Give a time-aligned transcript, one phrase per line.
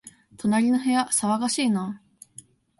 [0.35, 2.01] 隣の部屋、騒がしいな